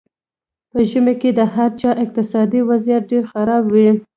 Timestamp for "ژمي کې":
0.89-1.29